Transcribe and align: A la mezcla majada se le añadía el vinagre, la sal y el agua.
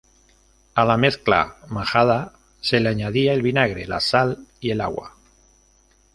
A 0.83 0.85
la 0.91 0.95
mezcla 0.97 1.53
majada 1.67 2.33
se 2.59 2.79
le 2.79 2.89
añadía 2.89 3.33
el 3.33 3.43
vinagre, 3.43 3.85
la 3.85 3.99
sal 3.99 4.47
y 4.59 4.71
el 4.71 4.81
agua. 4.81 5.15